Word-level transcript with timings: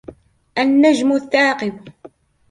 النجم 0.57 1.11
الثاقب 1.11 1.79